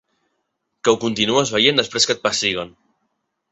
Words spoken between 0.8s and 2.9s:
Que ho continues veient després que et pessiguen.